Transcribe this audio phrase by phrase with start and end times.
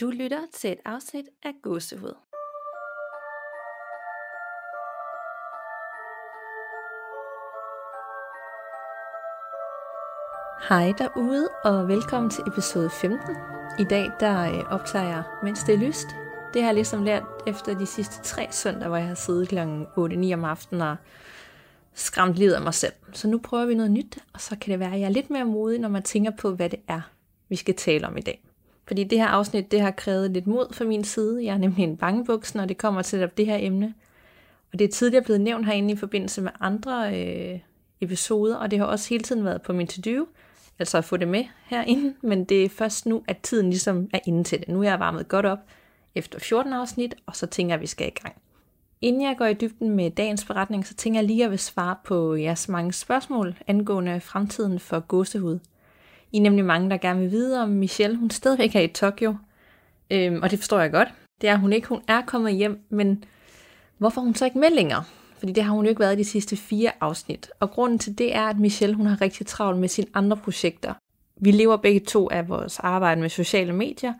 [0.00, 2.14] Du lytter til et afsnit af Gåsehud.
[10.68, 13.36] Hej derude, og velkommen til episode 15.
[13.78, 16.06] I dag der øh, optager jeg, mens det er lyst.
[16.54, 19.58] Det har jeg ligesom lært efter de sidste tre søndage, hvor jeg har siddet kl.
[19.58, 20.96] 8-9 om aftenen og
[21.94, 22.92] skræmt livet af mig selv.
[23.12, 25.30] Så nu prøver vi noget nyt, og så kan det være, at jeg er lidt
[25.30, 27.00] mere modig, når man tænker på, hvad det er,
[27.48, 28.45] vi skal tale om i dag.
[28.86, 31.44] Fordi det her afsnit, det har krævet lidt mod fra min side.
[31.44, 33.94] Jeg er nemlig en bangebuks, når det kommer til det her emne.
[34.72, 37.58] Og det er tidligere blevet nævnt herinde i forbindelse med andre øh,
[38.00, 40.26] episoder, og det har også hele tiden været på min to-do,
[40.78, 44.18] altså at få det med herinde, men det er først nu, at tiden ligesom er
[44.26, 44.68] inde til det.
[44.68, 45.58] Nu er jeg varmet godt op
[46.14, 48.34] efter 14 afsnit, og så tænker jeg, at vi skal i gang.
[49.00, 51.58] Inden jeg går i dybden med dagens beretning, så tænker jeg lige, at jeg vil
[51.58, 55.58] svare på jeres mange spørgsmål angående fremtiden for gåsehud.
[56.32, 59.36] I er nemlig mange, der gerne vil vide, om Michelle hun stadigvæk er i Tokyo.
[60.10, 61.08] Øhm, og det forstår jeg godt.
[61.40, 61.88] Det er hun ikke.
[61.88, 63.24] Hun er kommet hjem, men
[63.98, 65.04] hvorfor hun så ikke med længere?
[65.38, 67.50] Fordi det har hun jo ikke været i de sidste fire afsnit.
[67.60, 70.94] Og grunden til det er, at Michelle hun har rigtig travlt med sine andre projekter.
[71.40, 74.12] Vi lever begge to af vores arbejde med sociale medier,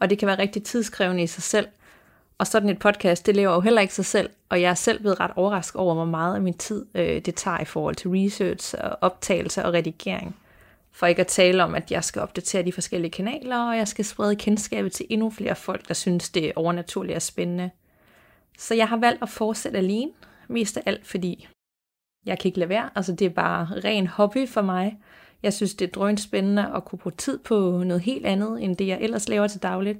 [0.00, 1.66] og det kan være rigtig tidskrævende i sig selv.
[2.38, 5.00] Og sådan et podcast, det lever jo heller ikke sig selv, og jeg er selv
[5.00, 8.10] blevet ret overrasket over, hvor meget af min tid øh, det tager i forhold til
[8.10, 10.36] research og optagelse og redigering.
[10.94, 14.04] For ikke at tale om, at jeg skal opdatere de forskellige kanaler, og jeg skal
[14.04, 17.70] sprede kendskabet til endnu flere folk, der synes, det er overnaturligt og spændende.
[18.58, 20.10] Så jeg har valgt at fortsætte alene,
[20.48, 21.48] mest af alt fordi
[22.26, 22.90] jeg kan ikke lade være.
[22.94, 24.98] Altså det er bare ren hobby for mig.
[25.42, 28.76] Jeg synes, det er drønt spændende at kunne bruge tid på noget helt andet, end
[28.76, 29.98] det jeg ellers laver til dagligt.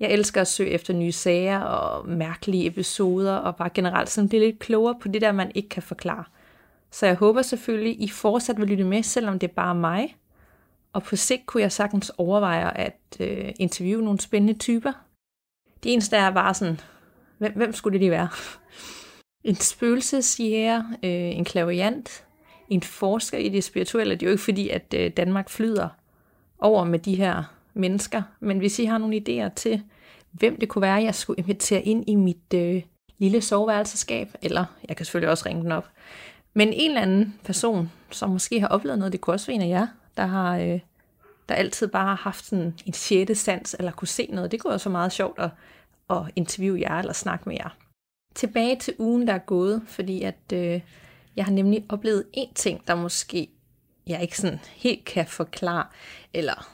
[0.00, 4.44] Jeg elsker at søge efter nye sager og mærkelige episoder, og bare generelt sådan blive
[4.44, 6.24] lidt klogere på det der, man ikke kan forklare.
[6.90, 10.16] Så jeg håber selvfølgelig, I fortsat vil lytte med, selvom det er bare mig.
[10.94, 14.92] Og på sigt kunne jeg sagtens overveje at øh, interviewe nogle spændende typer.
[15.82, 16.80] Det eneste er bare sådan,
[17.38, 18.28] hvem, hvem skulle det lige være?
[19.50, 22.24] en spøgelsesjæger, øh, en klaviant,
[22.68, 24.14] en forsker i det spirituelle.
[24.14, 25.88] Det er jo ikke fordi, at øh, Danmark flyder
[26.58, 27.42] over med de her
[27.74, 29.82] mennesker, men hvis I har nogle idéer til,
[30.30, 32.82] hvem det kunne være, jeg skulle invitere ind i mit øh,
[33.18, 35.88] lille soveværelseskab, eller jeg kan selvfølgelig også ringe den op,
[36.54, 39.62] men en eller anden person, som måske har oplevet noget, det kunne også være en
[39.62, 39.86] af jer,
[40.16, 40.80] der har øh,
[41.48, 44.52] der altid bare har haft sådan en sjette sans, eller kunne se noget.
[44.52, 45.50] Det kunne også være meget sjovt at,
[46.10, 47.76] at interviewe jer, eller snakke med jer.
[48.34, 50.80] Tilbage til ugen, der er gået, fordi at øh,
[51.36, 53.48] jeg har nemlig oplevet en ting, der måske
[54.06, 55.86] jeg ikke sådan helt kan forklare,
[56.34, 56.68] eller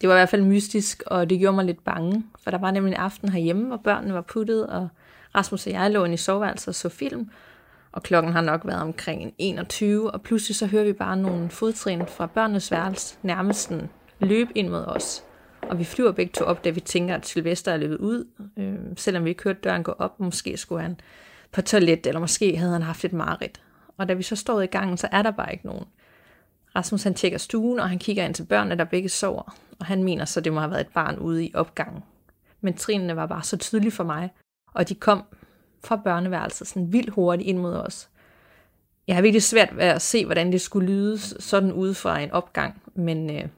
[0.00, 2.70] det var i hvert fald mystisk, og det gjorde mig lidt bange, for der var
[2.70, 4.88] nemlig en aften herhjemme, hvor børnene var puttet, og
[5.34, 7.30] Rasmus og jeg lå inde i soveværelset og så film,
[7.92, 12.06] og klokken har nok været omkring 21, og pludselig så hører vi bare nogle fodtrin
[12.06, 13.88] fra børnenes værelse, nærmest sådan
[14.22, 15.24] løb ind mod os.
[15.62, 18.24] Og vi flyver begge to op, da vi tænker, at Sylvester er løbet ud,
[18.56, 20.20] øh, selvom vi ikke hørte døren gå op.
[20.20, 21.00] Måske skulle han
[21.52, 23.60] på toilet, eller måske havde han haft et mareridt.
[23.96, 25.84] Og da vi så står i gangen, så er der bare ikke nogen.
[26.76, 29.56] Rasmus han tjekker stuen, og han kigger ind til børnene, der begge sover.
[29.78, 32.02] Og han mener så, det må have været et barn ude i opgangen.
[32.60, 34.30] Men trinene var bare så tydelige for mig,
[34.74, 35.24] og de kom
[35.84, 38.08] fra børneværelset sådan vildt hurtigt ind mod os.
[39.06, 42.30] Jeg har virkelig svært ved at se, hvordan det skulle lyde sådan ude fra en
[42.30, 43.48] opgang, men øh,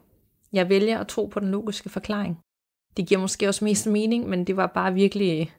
[0.54, 2.38] jeg vælger at tro på den logiske forklaring.
[2.96, 5.52] Det giver måske også mest mening, men det var bare virkelig,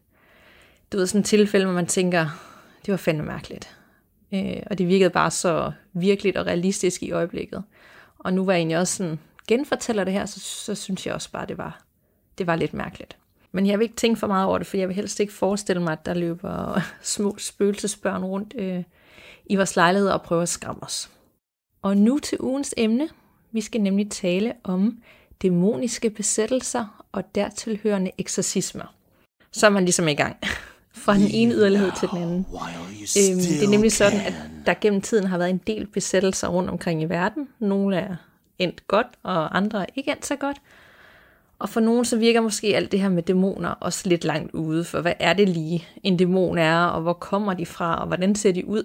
[0.92, 2.28] du ved, sådan et tilfælde, hvor man tænker,
[2.86, 3.78] det var fandme mærkeligt.
[4.34, 7.64] Øh, og det virkede bare så virkeligt og realistisk i øjeblikket.
[8.20, 11.32] Og nu var jeg egentlig også sådan, genfortæller det her, så, så synes jeg også
[11.32, 11.82] bare, det var,
[12.38, 13.18] det var lidt mærkeligt.
[13.52, 15.82] Men jeg vil ikke tænke for meget over det, for jeg vil helst ikke forestille
[15.82, 18.84] mig, at der løber små spøgelsesbørn rundt øh,
[19.46, 21.12] i vores lejlighed og prøver at skræmme os.
[21.82, 23.10] Og nu til ugens emne.
[23.56, 24.98] Vi skal nemlig tale om
[25.42, 28.96] dæmoniske besættelser og dertilhørende eksorcismer.
[29.52, 30.38] Så er man ligesom i gang.
[31.04, 32.46] Fra den ene yderlighed til den anden.
[33.18, 34.34] Øhm, det er nemlig sådan, at
[34.66, 37.48] der gennem tiden har været en del besættelser rundt omkring i verden.
[37.60, 38.16] Nogle er
[38.60, 40.58] endt godt, og andre er ikke endt så godt.
[41.60, 44.84] Og for nogen så virker måske alt det her med dæmoner også lidt langt ude,
[44.84, 48.36] for hvad er det lige en dæmon er, og hvor kommer de fra, og hvordan
[48.36, 48.84] ser de ud?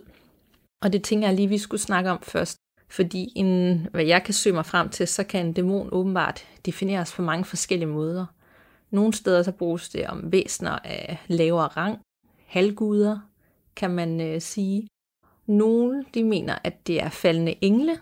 [0.82, 2.58] Og det tænker jeg lige, vi skulle snakke om først.
[2.90, 7.12] Fordi en, hvad jeg kan søge mig frem til, så kan en dæmon åbenbart defineres
[7.12, 8.26] på mange forskellige måder.
[8.90, 11.98] Nogle steder så bruges det om væsener af lavere rang,
[12.46, 13.18] halvguder,
[13.76, 14.88] kan man øh, sige.
[15.46, 17.98] Nogle de mener, at det er faldende engle,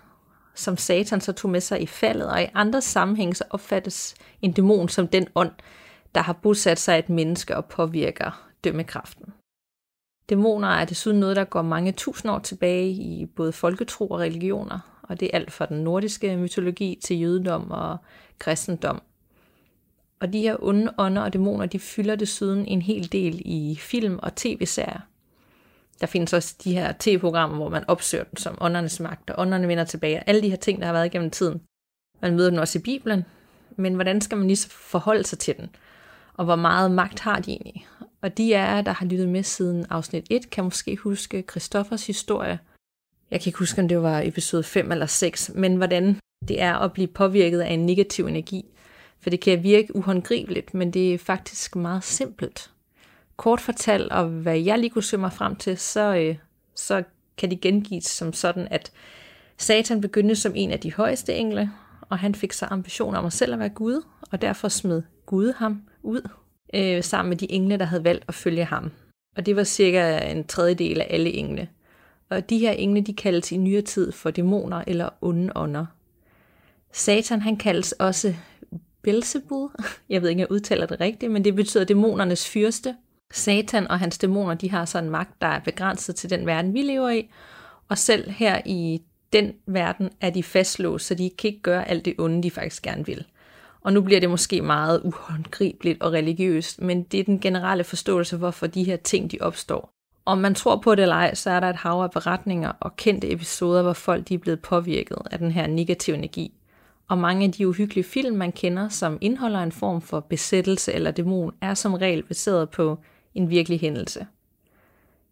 [0.55, 4.53] som Satan så tog med sig i faldet, og i andre sammenhænge så opfattes en
[4.53, 5.53] dæmon som den ånd,
[6.15, 9.33] der har bosat sig et menneske og påvirker dømmekraften.
[10.29, 14.99] Dæmoner er desuden noget, der går mange tusind år tilbage i både folketro og religioner,
[15.03, 17.97] og det er alt fra den nordiske mytologi til jødedom og
[18.39, 19.03] kristendom.
[20.21, 24.19] Og de her onde ånder og dæmoner, de fylder desuden en hel del i film
[24.23, 25.01] og tv-serier.
[26.01, 29.69] Der findes også de her tv-programmer, hvor man opsøger dem som åndernes magt, og ånderne
[29.69, 30.29] vender tilbage.
[30.29, 31.61] Alle de her ting, der har været igennem tiden.
[32.23, 33.25] Man møder dem også i Bibelen,
[33.77, 35.69] men hvordan skal man lige forholde sig til den?
[36.35, 37.87] Og hvor meget magt har de egentlig?
[38.21, 42.59] Og de af der har lyttet med siden afsnit 1, kan måske huske Christoffers historie.
[43.31, 46.17] Jeg kan ikke huske, om det var episode 5 eller 6, men hvordan
[46.49, 48.65] det er at blive påvirket af en negativ energi.
[49.21, 52.71] For det kan virke uhåndgribeligt, men det er faktisk meget simpelt.
[53.37, 56.37] Kort fortalt, og hvad jeg lige kunne søge mig frem til, så, øh,
[56.75, 57.03] så
[57.37, 58.93] kan det gengives som sådan, at
[59.57, 63.33] Satan begyndte som en af de højeste engle, og han fik så ambition om at
[63.33, 66.29] selv at være Gud, og derfor smed Gud ham ud,
[66.75, 68.91] øh, sammen med de engle, der havde valgt at følge ham.
[69.37, 71.69] Og det var cirka en tredjedel af alle engle.
[72.31, 75.87] Og de her engle, de kaldes i nyere tid for dæmoner eller onde ånder.
[76.93, 78.35] Satan, han kaldes også
[79.03, 79.71] Belzebub.
[80.09, 82.95] Jeg ved ikke, om jeg udtaler det rigtigt, men det betyder dæmonernes fyrste.
[83.33, 86.75] Satan og hans dæmoner, de har så en magt, der er begrænset til den verden,
[86.75, 87.31] vi lever i.
[87.89, 92.05] Og selv her i den verden er de fastlåst, så de kan ikke gøre alt
[92.05, 93.25] det onde, de faktisk gerne vil.
[93.81, 98.37] Og nu bliver det måske meget uhåndgribeligt og religiøst, men det er den generelle forståelse,
[98.37, 99.91] hvorfor de her ting de opstår.
[100.25, 102.97] Om man tror på det eller ej, så er der et hav af beretninger og
[102.97, 106.53] kendte episoder, hvor folk de er blevet påvirket af den her negative energi.
[107.09, 111.11] Og mange af de uhyggelige film, man kender, som indeholder en form for besættelse eller
[111.11, 112.99] dæmon, er som regel baseret på
[113.35, 114.27] en virkelig hændelse.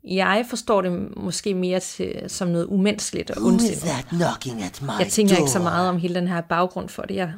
[0.05, 3.85] Jeg forstår det måske mere til, som noget umenneskeligt og ondsindet.
[4.99, 7.15] Jeg tænker ikke så meget om hele den her baggrund for det.
[7.15, 7.33] Jeg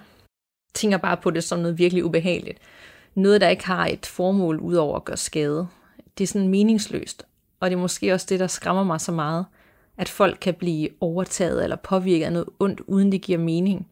[0.78, 2.58] tænker bare på det som noget virkelig ubehageligt.
[3.14, 5.66] Noget, der ikke har et formål udover at gøre skade.
[6.19, 7.22] Det er sådan meningsløst.
[7.60, 9.44] Og det er måske også det, der skræmmer mig så meget,
[9.96, 13.86] at folk kan blive overtaget eller påvirket af noget ondt, uden det giver mening.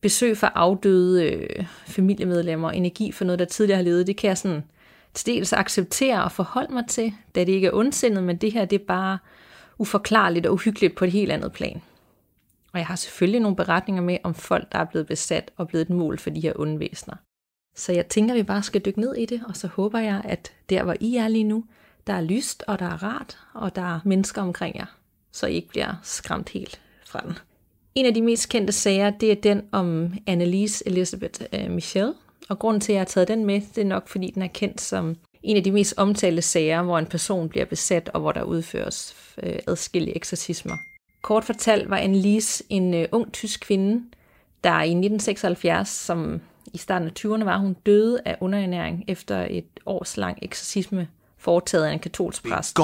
[0.00, 4.38] Besøg for afdøde øh, familiemedlemmer, energi for noget, der tidligere har levet, det kan jeg
[4.38, 4.62] sådan
[5.14, 8.64] til dels acceptere og forholde mig til, da det ikke er ondsindet, men det her
[8.64, 9.18] det er bare
[9.78, 11.82] uforklarligt og uhyggeligt på et helt andet plan.
[12.76, 15.82] Og jeg har selvfølgelig nogle beretninger med om folk, der er blevet besat og blevet
[15.82, 17.14] et mål for de her onde væsner.
[17.76, 20.20] Så jeg tænker, at vi bare skal dykke ned i det, og så håber jeg,
[20.24, 21.64] at der, hvor I er lige nu,
[22.06, 24.86] der er lyst, og der er rart, og der er mennesker omkring jer,
[25.32, 27.38] så I ikke bliver skræmt helt fra den.
[27.94, 32.14] En af de mest kendte sager, det er den om Annelise Elizabeth uh, øh, Michelle,
[32.48, 34.48] og grunden til, at jeg har taget den med, det er nok, fordi den er
[34.54, 38.32] kendt som en af de mest omtalte sager, hvor en person bliver besat, og hvor
[38.32, 40.76] der udføres øh, adskillige eksorcismer.
[41.22, 44.04] Kort fortalt var Annelise en øh, ung tysk kvinde,
[44.64, 46.40] der i 1976, som
[46.74, 51.08] i starten af 20'erne var, hun døde af underernæring efter et års lang eksorcisme
[51.38, 52.76] foretaget af en katolsk præst.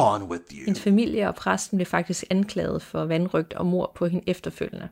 [0.65, 4.89] Hendes familie og præsten blev faktisk anklaget for vandrygt og mor på hende efterfølgende.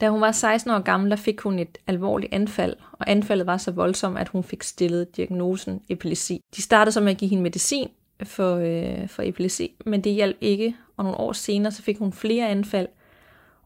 [0.00, 3.56] Da hun var 16 år gammel, der fik hun et alvorligt anfald, og anfaldet var
[3.56, 6.40] så voldsomt, at hun fik stillet diagnosen epilepsi.
[6.56, 7.88] De startede så med at give hende medicin
[8.24, 12.12] for, øh, for epilepsi, men det hjalp ikke, og nogle år senere så fik hun
[12.12, 12.88] flere anfald,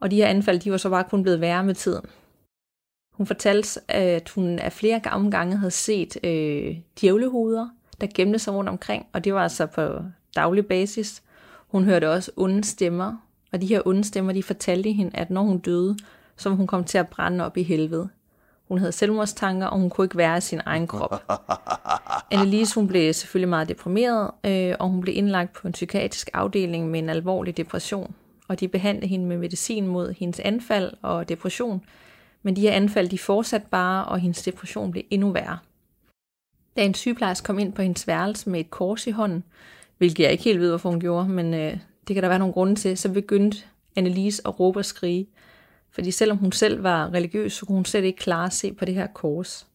[0.00, 2.04] og de her anfald de var så bare kun blevet værre med tiden.
[3.12, 7.68] Hun fortalte, at hun af flere gamle gange havde set øh, djævlehoveder,
[8.00, 9.98] der gemte sig rundt omkring, og det var altså på
[10.36, 11.22] daglig basis.
[11.68, 13.16] Hun hørte også onde stemmer,
[13.52, 15.96] og de her onde stemmer, de fortalte hende, at når hun døde,
[16.36, 18.08] som hun kom til at brænde op i helvede.
[18.68, 21.24] Hun havde selvmordstanker, og hun kunne ikke være i sin egen krop.
[22.30, 26.90] Annelise hun blev selvfølgelig meget deprimeret, øh, og hun blev indlagt på en psykiatrisk afdeling
[26.90, 28.14] med en alvorlig depression.
[28.48, 31.84] Og de behandlede hende med medicin mod hendes anfald og depression.
[32.42, 35.58] Men de her anfald, de fortsatte bare, og hendes depression blev endnu værre.
[36.76, 39.44] Da en sygeplejerske kom ind på hendes værelse med et kors i hånden,
[39.98, 42.54] hvilket jeg ikke helt ved, hvorfor hun gjorde, men øh, det kan der være nogle
[42.54, 43.58] grunde til, så begyndte
[43.96, 45.26] Annelise at råbe og skrige.
[45.96, 48.84] Fordi selvom hun selv var religiøs, så kunne hun slet ikke klare at se på
[48.84, 49.66] det her kors.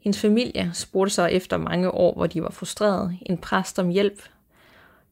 [0.00, 4.22] Hendes familie spurgte så efter mange år, hvor de var frustrerede, en præst om hjælp.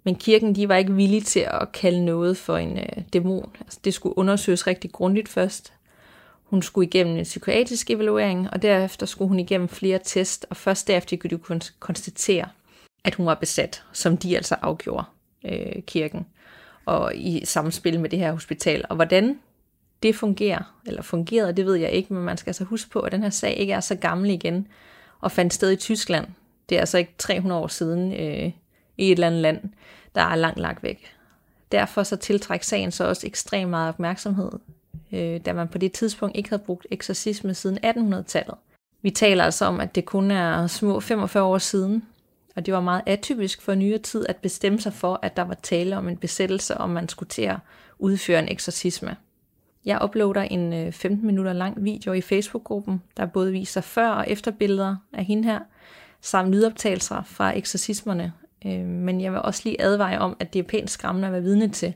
[0.04, 3.50] Men kirken de var ikke villige til at kalde noget for en øh, dæmon.
[3.60, 5.72] Altså, det skulle undersøges rigtig grundigt først.
[6.44, 10.88] Hun skulle igennem en psykiatrisk evaluering, og derefter skulle hun igennem flere test, og først
[10.88, 12.48] derefter kunne de konstatere,
[13.04, 15.04] at hun var besat, som de altså afgjorde
[15.44, 16.26] øh, kirken,
[16.84, 18.84] og i samspil med det her hospital.
[18.88, 19.38] Og hvordan
[20.02, 23.12] det fungerer, eller fungerede, det ved jeg ikke, men man skal altså huske på, at
[23.12, 24.68] den her sag ikke er så gammel igen,
[25.20, 26.26] og fandt sted i Tyskland.
[26.68, 28.52] Det er altså ikke 300 år siden øh,
[28.96, 29.60] i et eller andet land,
[30.14, 31.14] der er langt, langt væk.
[31.72, 34.50] Derfor så tiltrækker sagen så også ekstremt meget opmærksomhed,
[35.12, 38.54] øh, da man på det tidspunkt ikke havde brugt eksorcisme siden 1800-tallet.
[39.02, 42.04] Vi taler altså om, at det kun er små 45 år siden,
[42.56, 45.54] og det var meget atypisk for nyere tid at bestemme sig for, at der var
[45.54, 47.56] tale om en besættelse, om man skulle til at
[47.98, 49.16] udføre en eksorcisme.
[49.84, 54.24] Jeg uploader en øh, 15 minutter lang video i Facebook-gruppen, der både viser før- og
[54.28, 55.60] efterbilleder af hende her,
[56.20, 58.32] samt lydoptagelser fra eksorcismerne.
[58.66, 61.42] Øh, men jeg vil også lige advare om, at det er pænt skræmmende at være
[61.42, 61.94] vidne til,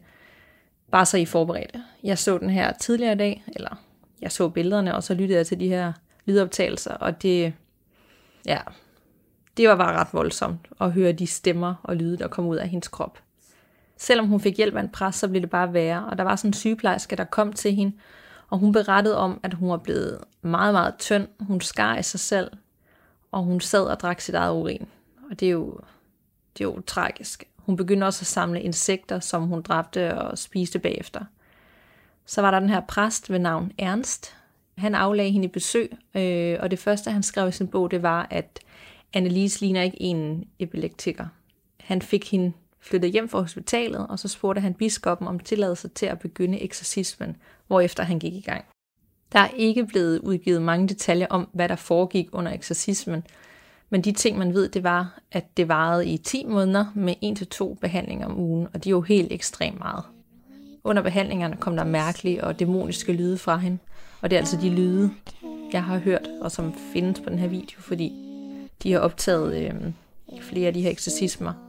[0.91, 1.83] bare så I forberedte.
[2.03, 3.83] Jeg så den her tidligere i dag, eller
[4.23, 5.93] jeg så billederne, og så lyttede jeg til de her
[6.25, 7.53] lydoptagelser, og det,
[8.47, 8.59] ja,
[9.57, 12.69] det var bare ret voldsomt at høre de stemmer og lyde, der kom ud af
[12.69, 13.19] hendes krop.
[13.99, 16.37] Selvom hun fik hjælp af en præst, så blev det bare værre, og der var
[16.37, 17.97] sådan en sygeplejerske, der kom til hende,
[18.51, 21.29] og hun berettede om, at hun var blevet meget, meget tynd.
[21.41, 22.51] Hun skar i sig selv,
[23.33, 24.89] og hun sad og drak sit eget urin.
[25.31, 25.81] Og det er jo,
[26.59, 27.45] det er jo tragisk.
[27.57, 31.25] Hun begyndte også at samle insekter, som hun dræbte og spiste bagefter.
[32.27, 34.37] Så var der den her præst ved navn Ernst.
[34.79, 38.03] Han aflagde hende i besøg, øh, og det første, han skrev i sin bog, det
[38.03, 38.61] var, at
[39.13, 41.27] Annelise ligner ikke en epileptiker.
[41.81, 46.07] Han fik hende flyttede hjem fra hospitalet, og så spurgte han biskoppen om tilladelse til
[46.07, 48.65] at begynde eksorcismen, hvorefter han gik i gang.
[49.33, 53.23] Der er ikke blevet udgivet mange detaljer om, hvad der foregik under eksorcismen,
[53.91, 57.15] men de ting, man ved, det var, at det varede i 10 måneder med
[57.75, 60.05] 1-2 behandlinger om ugen, og det er jo helt ekstremt meget.
[60.85, 63.79] Under behandlingerne kom der mærkelige og dæmoniske lyde fra hende,
[64.21, 65.11] og det er altså de lyde,
[65.73, 68.13] jeg har hørt, og som findes på den her video, fordi
[68.83, 69.93] de har optaget øh,
[70.43, 71.68] flere af de her eksorcismer.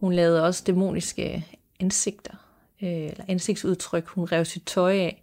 [0.00, 1.46] Hun lavede også dæmoniske
[1.80, 2.34] ansigter,
[2.82, 4.06] øh, eller ansigtsudtryk.
[4.06, 5.22] Hun rev sit tøj af.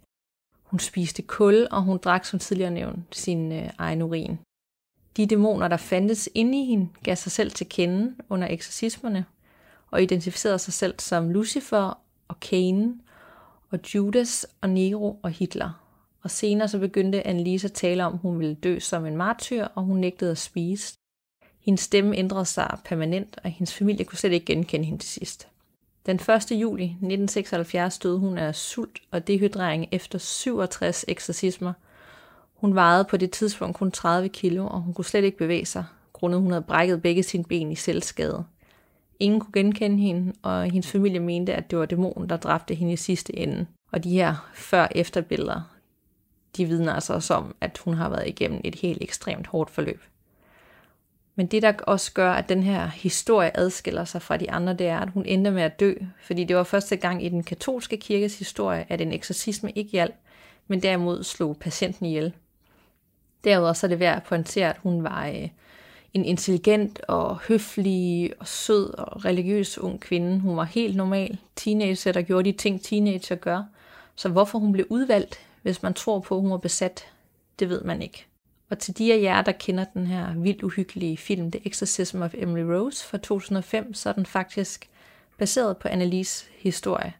[0.62, 4.38] Hun spiste kul, og hun drak, som tidligere nævnt, sin øh, egen urin.
[5.16, 9.24] De dæmoner, der fandtes inde i hende, gav sig selv til kende under eksorcismerne,
[9.90, 13.00] og identificerede sig selv som Lucifer og Cain,
[13.70, 15.70] og Judas og Nero og Hitler.
[16.22, 19.64] Og senere så begyndte Annelise at tale om, at hun ville dø som en martyr,
[19.74, 20.94] og hun nægtede at spise.
[21.64, 25.48] Hendes stemme ændrede sig permanent, og hendes familie kunne slet ikke genkende hende til sidst.
[26.06, 26.50] Den 1.
[26.50, 31.72] juli 1976 døde hun af sult og dehydrering efter 67 eksorcismer.
[32.54, 35.84] Hun vejede på det tidspunkt kun 30 kilo, og hun kunne slet ikke bevæge sig,
[36.12, 38.44] grundet hun havde brækket begge sine ben i selvskade.
[39.20, 42.92] Ingen kunne genkende hende, og hendes familie mente, at det var dæmonen, der dræbte hende
[42.92, 43.66] i sidste ende.
[43.92, 45.60] Og de her før-efter billeder,
[46.56, 50.02] de vidner altså også om, at hun har været igennem et helt ekstremt hårdt forløb.
[51.36, 54.86] Men det, der også gør, at den her historie adskiller sig fra de andre, det
[54.86, 55.94] er, at hun endte med at dø.
[56.22, 60.14] Fordi det var første gang i den katolske kirkes historie, at en eksorcisme ikke hjalp,
[60.68, 62.32] men derimod slog patienten ihjel.
[63.44, 65.48] Derudover så er det værd at pointere, at hun var øh,
[66.14, 70.40] en intelligent og høflig og sød og religiøs ung kvinde.
[70.40, 73.62] Hun var helt normal teenager, der gjorde de ting, teenager gør.
[74.14, 77.04] Så hvorfor hun blev udvalgt, hvis man tror på, at hun var besat,
[77.58, 78.26] det ved man ikke.
[78.74, 82.34] Og til de af jer, der kender den her vildt uhyggelige film, The Exorcism of
[82.34, 84.90] Emily Rose fra 2005, så er den faktisk
[85.38, 87.12] baseret på Annelies historie.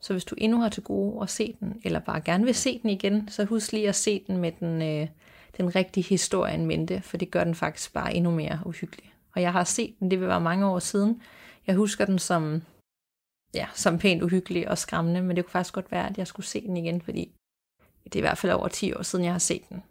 [0.00, 2.78] Så hvis du endnu har til gode at se den, eller bare gerne vil se
[2.82, 5.08] den igen, så husk lige at se den med den, øh,
[5.56, 9.12] den rigtige historie en mente, for det gør den faktisk bare endnu mere uhyggelig.
[9.34, 11.22] Og jeg har set den, det vil være mange år siden.
[11.66, 12.62] Jeg husker den som,
[13.54, 16.46] ja, som pænt uhyggelig og skræmmende, men det kunne faktisk godt være, at jeg skulle
[16.46, 17.32] se den igen, fordi
[18.04, 19.82] det er i hvert fald over 10 år siden, jeg har set den.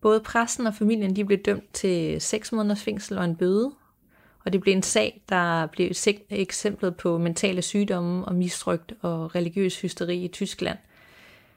[0.00, 3.72] Både præsten og familien de blev dømt til 6 måneders fængsel og en bøde,
[4.44, 9.34] og det blev en sag, der blev et eksemplet på mentale sygdomme og misrygt og
[9.34, 10.78] religiøs hysteri i Tyskland.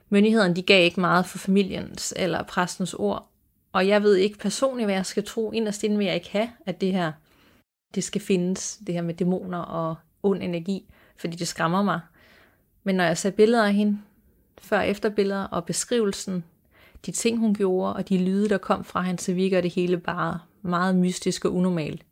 [0.09, 3.31] Myndighederne de gav ikke meget for familiens eller præstens ord,
[3.71, 5.51] og jeg ved ikke personligt, hvad jeg skal tro.
[5.51, 7.11] Inderst inden vil jeg ikke have, at det her
[7.95, 10.85] det skal findes, det her med dæmoner og ond energi,
[11.17, 11.99] fordi det skræmmer mig.
[12.83, 13.99] Men når jeg ser billeder af hende,
[14.61, 16.43] før og efter billeder og beskrivelsen
[17.05, 19.97] de ting, hun gjorde, og de lyde, der kom fra hende, så virker det hele
[19.97, 22.05] bare meget mystisk og unormalt.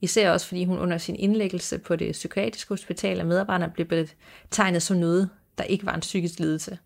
[0.00, 4.82] Især også fordi hun under sin indlæggelse på det psykiatriske hospital af medarbejderne blev betegnet
[4.82, 6.78] som noget, der ikke var en psykisk lidelse.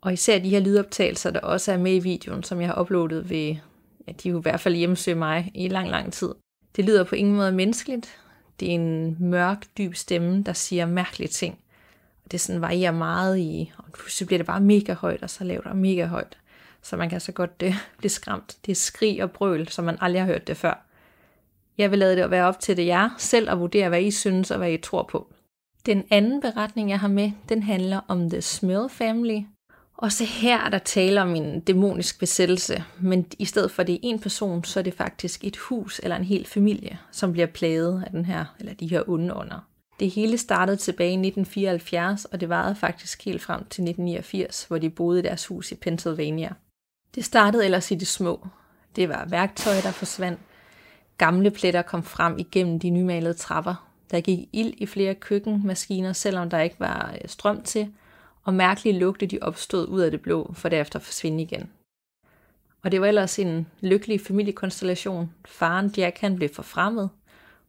[0.00, 3.30] Og især de her lydoptagelser, der også er med i videoen, som jeg har uploadet
[3.30, 3.56] ved,
[4.06, 6.34] ja, de jo i hvert fald hjemmesøge mig i lang, lang tid.
[6.76, 8.18] Det lyder på ingen måde menneskeligt.
[8.60, 11.58] Det er en mørk, dyb stemme, der siger mærkelige ting
[12.30, 15.66] det sådan varierer meget i, og pludselig bliver det bare mega højt, og så lavt
[15.66, 16.38] og mega højt.
[16.82, 18.56] Så man kan så godt det, øh, blive skræmt.
[18.66, 20.86] Det er skrig og brøl, som man aldrig har hørt det før.
[21.78, 24.50] Jeg vil lade det være op til det jer selv at vurdere, hvad I synes
[24.50, 25.32] og hvad I tror på.
[25.86, 29.40] Den anden beretning, jeg har med, den handler om The Smell Family.
[29.96, 33.98] Også her er der tale om en dæmonisk besættelse, men i stedet for det er
[34.02, 38.02] en person, så er det faktisk et hus eller en hel familie, som bliver plaget
[38.04, 39.68] af den her, eller de her onde ånder.
[40.00, 44.78] Det hele startede tilbage i 1974, og det varede faktisk helt frem til 1989, hvor
[44.78, 46.52] de boede i deres hus i Pennsylvania.
[47.14, 48.46] Det startede ellers i det små.
[48.96, 50.40] Det var værktøj, der forsvandt.
[51.18, 53.88] Gamle pletter kom frem igennem de nymalede trapper.
[54.10, 57.92] Der gik ild i flere køkkenmaskiner, selvom der ikke var øh, strøm til.
[58.42, 61.70] og mærkelige lugte de opstod ud af det blå, for derefter forsvinde igen.
[62.82, 65.34] Og det var ellers en lykkelig familiekonstellation.
[65.44, 67.10] Faren Jack han blev forfremmet.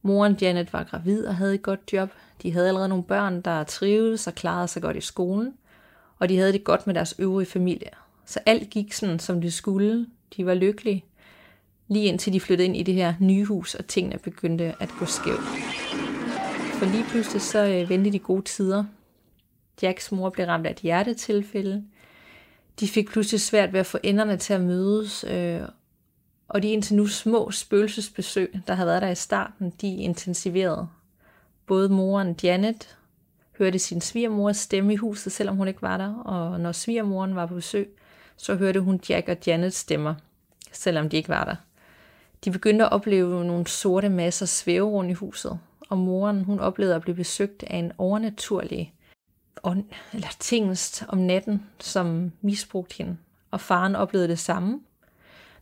[0.07, 2.09] Moren Janet var gravid og havde et godt job.
[2.43, 5.53] De havde allerede nogle børn, der trivedes og klarede sig godt i skolen.
[6.19, 7.89] Og de havde det godt med deres øvrige familie.
[8.25, 10.05] Så alt gik sådan, som det skulle.
[10.37, 11.05] De var lykkelige.
[11.87, 15.05] Lige indtil de flyttede ind i det her nye hus, og tingene begyndte at gå
[15.05, 15.43] skævt.
[16.73, 18.83] For lige pludselig så øh, vendte de gode tider.
[19.81, 21.83] Jacks mor blev ramt af et hjertetilfælde.
[22.79, 25.61] De fik pludselig svært ved at få enderne til at mødes, øh,
[26.47, 30.87] og de indtil nu små spøgelsesbesøg, der havde været der i starten, de intensiverede.
[31.65, 32.97] Både moren Janet
[33.57, 37.45] hørte sin svigermors stemme i huset, selvom hun ikke var der, og når svigermoren var
[37.45, 37.97] på besøg,
[38.37, 40.15] så hørte hun Jack og Janets stemmer,
[40.71, 41.55] selvom de ikke var der.
[42.45, 46.95] De begyndte at opleve nogle sorte masser svæve rundt i huset, og moren hun oplevede
[46.95, 48.93] at blive besøgt af en overnaturlig
[49.63, 53.17] ånd, eller tingest om natten, som misbrugte hende.
[53.51, 54.79] Og faren oplevede det samme.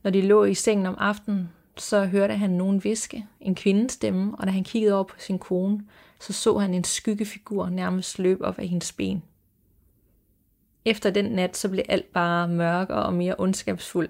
[0.06, 4.48] Når de lå i sengen om aftenen, så hørte han nogen viske, en kvindestemme, og
[4.48, 5.82] da han kiggede over på sin kone,
[6.20, 9.24] så så han en skyggefigur nærmest løbe op af hendes ben.
[10.86, 14.10] Efter den nat, så blev alt bare mørkere og mere ondskabsfuld.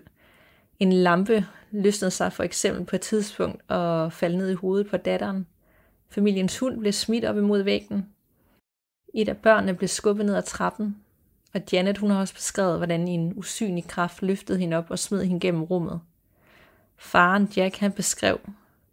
[0.80, 4.98] En lampe løsnede sig for eksempel på et tidspunkt og faldt ned i hovedet på
[4.98, 5.48] datteren.
[6.10, 8.10] Familiens hund blev smidt op imod væggen.
[9.14, 10.96] Et af børnene blev skubbet ned ad trappen,
[11.56, 15.24] og Janet hun har også beskrevet, hvordan en usynlig kraft løftede hende op og smed
[15.24, 16.02] hende gennem rummet.
[16.98, 18.40] Faren Jack han beskrev,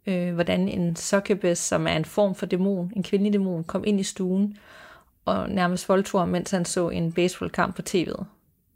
[0.07, 3.99] øh, hvordan en succubus, som er en form for dæmon, en kvindelig dæmon, kom ind
[3.99, 4.57] i stuen
[5.25, 8.23] og nærmest voldtog mens han så en baseballkamp på tv'et.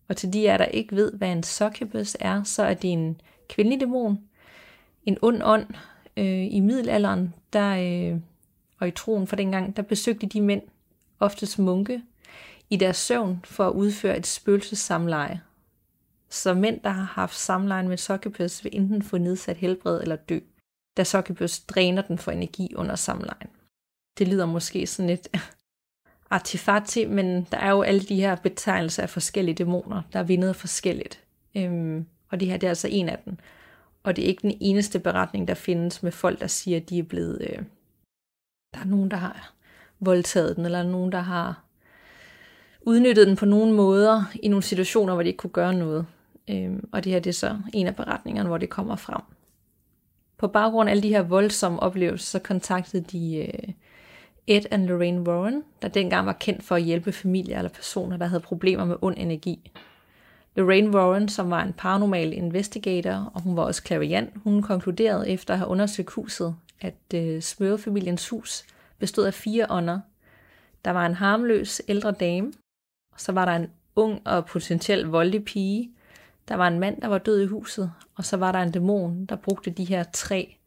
[0.08, 3.22] Og til de af der ikke ved, hvad en succubus er, så er det en
[3.50, 4.20] kvindelig dæmon,
[5.06, 5.67] en ond ånd.
[6.17, 8.20] Øh, I middelalderen, der, øh,
[8.79, 10.62] og i troen for dengang, der besøgte de mænd,
[11.20, 12.01] oftest munke,
[12.69, 15.41] i deres søvn for at udføre et spøgelsessamleje.
[16.29, 20.39] Så mænd, der har haft samleje med succubus, vil enten få nedsat helbred eller dø,
[20.97, 23.50] da succubus dræner den for energi under samlejen.
[24.17, 25.27] Det lyder måske sådan lidt
[26.30, 30.56] artifati, men der er jo alle de her betegnelser af forskellige dæmoner, der er vindet
[30.56, 31.23] forskelligt.
[31.58, 33.38] Øhm, og det her det er altså en af dem.
[34.03, 36.99] Og det er ikke den eneste beretning, der findes med folk, der siger, at de
[36.99, 37.41] er blevet...
[37.41, 37.63] Øh,
[38.73, 39.53] der er nogen, der har
[39.99, 41.66] voldtaget den, eller nogen, der har
[42.88, 46.06] udnyttet den på nogle måder i nogle situationer, hvor de ikke kunne gøre noget.
[46.50, 49.21] Øhm, og det her det er så en af beretningerne, hvor det kommer frem.
[50.38, 53.73] På baggrund af alle de her voldsomme oplevelser, så kontaktede de øh,
[54.47, 58.26] Ed and Lorraine Warren, der dengang var kendt for at hjælpe familier eller personer, der
[58.26, 59.71] havde problemer med ond energi.
[60.56, 65.54] Lorraine Warren, som var en paranormal investigator, og hun var også klaviant, hun konkluderede efter
[65.54, 68.63] at have undersøgt huset, at øh, smørefamiliens hus
[69.00, 70.00] bestod af fire ånder.
[70.86, 72.52] Der var en harmløs ældre dame,
[73.17, 75.91] så var der en ung og potentielt voldelig pige,
[76.47, 79.25] der var en mand, der var død i huset, og så var der en dæmon,
[79.25, 80.58] der brugte de her tre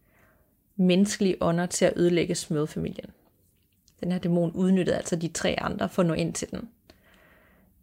[0.77, 3.11] menneskelige ånder til at ødelægge smødfamilien.
[4.01, 6.69] Den her dæmon udnyttede altså de tre andre for at nå ind til den.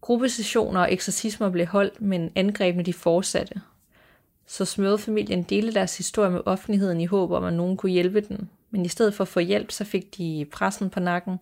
[0.02, 3.62] Gruppesessioner og eksorcismer blev holdt, men angrebene de fortsatte.
[4.46, 8.50] Så smørfamilien delte deres historie med offentligheden i håb om, at nogen kunne hjælpe den.
[8.72, 11.38] Men i stedet for at få hjælp, så fik de pressen på nakken.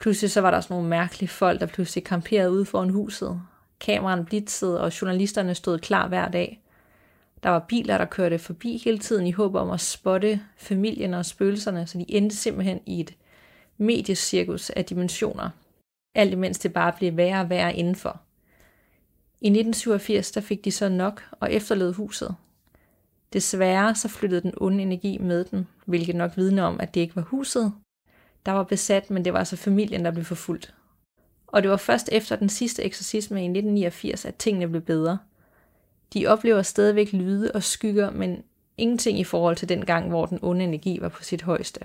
[0.00, 3.40] Pludselig så var der sådan nogle mærkelige folk, der pludselig kamperede ude foran huset.
[3.80, 6.62] Kameraen blitzede, og journalisterne stod klar hver dag.
[7.42, 11.26] Der var biler, der kørte forbi hele tiden i håb om at spotte familien og
[11.26, 13.14] spøgelserne, så de endte simpelthen i et
[13.78, 15.50] mediecirkus af dimensioner.
[16.14, 18.20] Alt imens det bare blev værre og værre indenfor.
[19.40, 22.34] I 1987 der fik de så nok og efterlod huset.
[23.32, 27.16] Desværre så flyttede den onde energi med den, hvilket nok vidner om, at det ikke
[27.16, 27.72] var huset,
[28.46, 30.74] der var besat, men det var altså familien, der blev forfulgt.
[31.46, 35.18] Og det var først efter den sidste eksorcisme i 1989, at tingene blev bedre.
[36.14, 38.42] De oplever stadigvæk lyde og skygger, men
[38.78, 41.80] ingenting i forhold til den gang, hvor den onde energi var på sit højeste.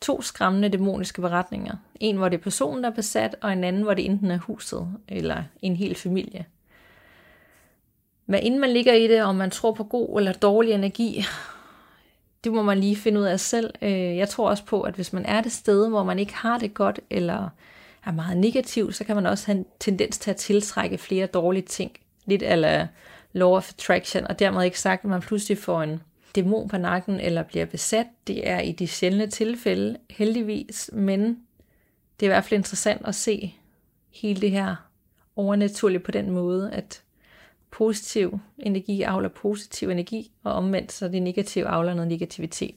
[0.00, 1.76] To skræmmende dæmoniske beretninger.
[2.00, 4.38] En, hvor det er personen, der er besat, og en anden, hvor det enten er
[4.38, 6.46] huset eller en hel familie.
[8.24, 11.24] Hvad inden man ligger i det, om man tror på god eller dårlig energi,
[12.46, 13.74] det må man lige finde ud af selv.
[13.82, 16.58] Øh, jeg tror også på, at hvis man er det sted, hvor man ikke har
[16.58, 17.48] det godt, eller
[18.04, 21.62] er meget negativ, så kan man også have en tendens til at tiltrække flere dårlige
[21.62, 21.92] ting.
[22.26, 22.86] Lidt eller
[23.32, 26.02] law of attraction, og dermed ikke sagt, at man pludselig får en
[26.34, 28.06] dæmon på nakken eller bliver besat.
[28.26, 31.20] Det er i de sjældne tilfælde, heldigvis, men
[32.20, 33.54] det er i hvert fald interessant at se
[34.10, 34.76] hele det her
[35.36, 37.02] overnaturligt på den måde, at
[37.76, 42.74] positiv energi afler positiv energi, og omvendt så det negative afler noget negativitet.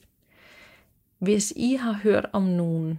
[1.18, 2.98] Hvis I har hørt om nogle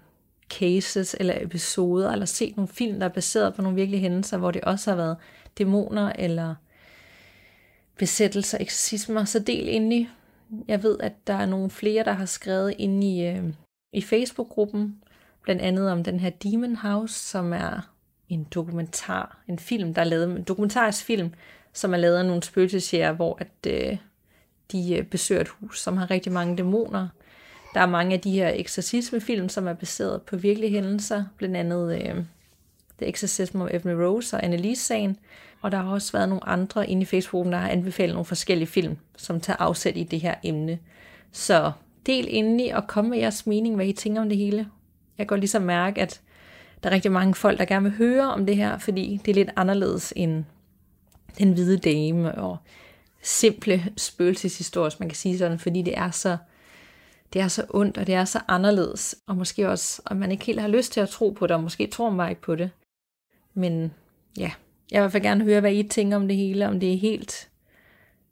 [0.49, 4.51] cases eller episoder, eller set nogle film, der er baseret på nogle virkelige hændelser, hvor
[4.51, 5.17] det også har været
[5.57, 6.55] dæmoner eller
[7.97, 10.09] besættelser, eksorcismer, så del endelig.
[10.67, 13.43] Jeg ved, at der er nogle flere, der har skrevet ind i, øh,
[13.93, 15.03] i Facebook-gruppen,
[15.43, 17.91] blandt andet om den her Demon House, som er
[18.29, 21.33] en dokumentar, en film, der er lavet, en dokumentarisk film,
[21.73, 23.97] som er lavet af nogle spøgelsesjæger, hvor at, øh,
[24.71, 27.07] de øh, besøger et hus, som har rigtig mange dæmoner.
[27.73, 32.01] Der er mange af de her eksorcismefilm, som er baseret på virkelige hændelser, blandt andet
[32.01, 32.23] øh,
[32.97, 35.17] The Exorcism of Emily Rose og Annelise-sagen.
[35.61, 38.67] Og der har også været nogle andre inde i Facebook, der har anbefalet nogle forskellige
[38.67, 40.79] film, som tager afsæt i det her emne.
[41.31, 41.71] Så
[42.05, 44.67] del endelig og kom med jeres mening, hvad I tænker om det hele.
[45.17, 46.21] Jeg kan ligesom mærke, at
[46.83, 49.35] der er rigtig mange folk, der gerne vil høre om det her, fordi det er
[49.35, 50.45] lidt anderledes end
[51.37, 52.57] den hvide dame og
[53.21, 56.37] simple spøgelseshistorier, man kan sige sådan, fordi det er så
[57.33, 60.45] det er så ondt, og det er så anderledes, og måske også, at man ikke
[60.45, 62.55] helt har lyst til at tro på det, og måske tror man bare ikke på
[62.55, 62.69] det.
[63.53, 63.93] Men
[64.37, 64.51] ja,
[64.91, 66.93] jeg vil i hvert fald gerne høre, hvad I tænker om det hele, om det
[66.93, 67.49] er helt,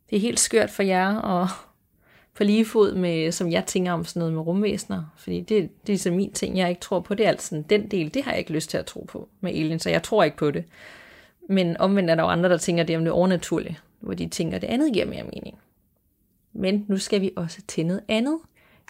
[0.10, 1.48] det er helt skørt for jer, og
[2.36, 5.94] på lige fod med, som jeg tænker om sådan noget med rumvæsener, fordi det, det
[5.94, 8.32] er så min ting, jeg ikke tror på, det er altså den del, det har
[8.32, 10.64] jeg ikke lyst til at tro på med Elin, så jeg tror ikke på det.
[11.52, 14.56] Men omvendt er der jo andre, der tænker det om det overnaturlige, hvor de tænker,
[14.56, 15.58] at det andet giver mere mening.
[16.54, 18.40] Men nu skal vi også til noget andet.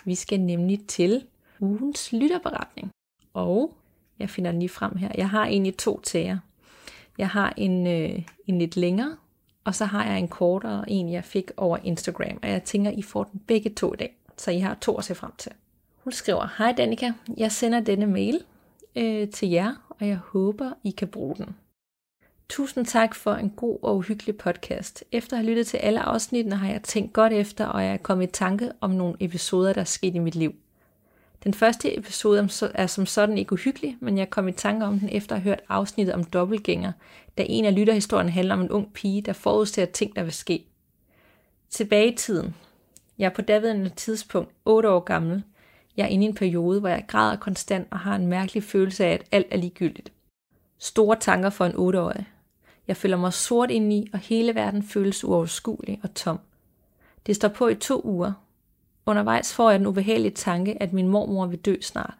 [0.05, 1.25] Vi skal nemlig til
[1.59, 2.91] ugens lytterberetning.
[3.33, 3.73] Og
[4.19, 5.09] jeg finder den lige frem her.
[5.17, 6.37] Jeg har egentlig to tager.
[7.17, 9.17] Jeg har en, øh, en lidt længere,
[9.63, 12.39] og så har jeg en kortere en, jeg fik over Instagram.
[12.41, 14.15] Og jeg tænker, I får den begge to i dag.
[14.37, 15.51] Så I har to at se frem til.
[16.03, 18.43] Hun skriver, Hej Danika, jeg sender denne mail
[18.95, 21.55] øh, til jer, og jeg håber, I kan bruge den.
[22.49, 25.03] Tusind tak for en god og uhyggelig podcast.
[25.11, 27.97] Efter at have lyttet til alle afsnittene har jeg tænkt godt efter, og jeg er
[27.97, 30.55] kommet i tanke om nogle episoder, der er sket i mit liv.
[31.43, 35.09] Den første episode er som sådan ikke uhyggelig, men jeg kom i tanke om den
[35.11, 36.91] efter at have hørt afsnittet om dobbeltgænger,
[37.37, 40.65] da en af lytterhistorien handler om en ung pige, der forudser ting, der vil ske.
[41.69, 42.55] Tilbage i tiden.
[43.17, 45.43] Jeg er på daværende tidspunkt 8 år gammel.
[45.97, 49.05] Jeg er inde i en periode, hvor jeg græder konstant og har en mærkelig følelse
[49.05, 50.11] af, at alt er ligegyldigt.
[50.79, 52.25] Store tanker for en 8-årig.
[52.89, 56.39] Jeg føler mig sort indeni, og hele verden føles uoverskuelig og tom.
[57.25, 58.33] Det står på i to uger.
[59.05, 62.13] Undervejs får jeg den ubehagelige tanke, at min mormor vil dø snart.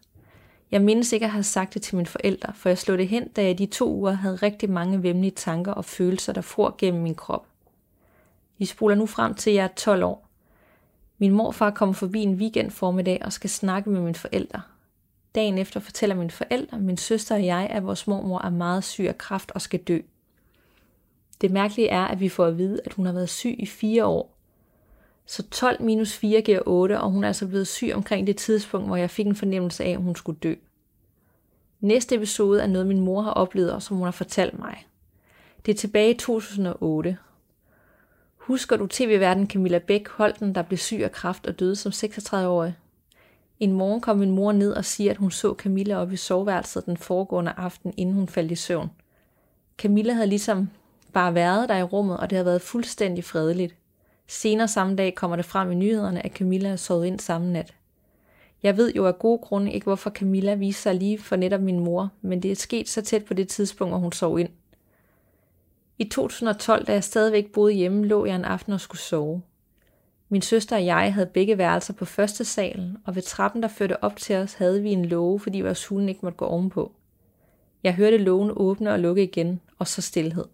[0.72, 3.28] Jeg mindes ikke at have sagt det til mine forældre, for jeg slog det hen,
[3.28, 6.76] da jeg i de to uger havde rigtig mange vemmelige tanker og følelser, der for
[6.78, 7.46] gennem min krop.
[8.58, 10.30] Vi spoler nu frem til, at jeg er 12 år.
[11.18, 14.62] Min morfar kommer forbi en weekend formiddag og skal snakke med mine forældre.
[15.36, 19.06] Dagen efter fortæller mine forældre, min søster og jeg, at vores mormor er meget syg
[19.08, 20.00] af kraft og skal dø.
[21.42, 24.06] Det mærkelige er, at vi får at vide, at hun har været syg i fire
[24.06, 24.36] år.
[25.26, 28.88] Så 12 minus 4 giver 8, og hun er altså blevet syg omkring det tidspunkt,
[28.88, 30.54] hvor jeg fik en fornemmelse af, at hun skulle dø.
[31.80, 34.88] Næste episode er noget, min mor har oplevet, og som hun har fortalt mig.
[35.66, 37.18] Det er tilbage i 2008.
[38.38, 42.76] Husker du tv-verden Camilla Bæk Holten, der blev syg af kræft og døde som 36-årig?
[43.60, 46.86] En morgen kom min mor ned og siger, at hun så Camilla op i soveværelset
[46.86, 48.90] den foregående aften, inden hun faldt i søvn.
[49.78, 50.70] Camilla havde ligesom
[51.14, 53.76] bare været der i rummet, og det har været fuldstændig fredeligt.
[54.28, 57.74] Senere samme dag kommer det frem i nyhederne, at Camilla er sovet ind samme nat.
[58.64, 61.80] Jeg ved jo af gode grunde ikke, hvorfor Camilla viste sig lige for netop min
[61.80, 64.50] mor, men det er sket så tæt på det tidspunkt, hvor hun sov ind.
[65.98, 69.42] I 2012, da jeg stadigvæk boede hjemme, lå jeg en aften og skulle sove.
[70.30, 74.04] Min søster og jeg havde begge værelser på første salen, og ved trappen, der førte
[74.04, 76.92] op til os, havde vi en låge, fordi vores hunde ikke måtte gå ovenpå.
[77.84, 80.46] Jeg hørte lågen åbne og lukke igen, og så stillhed.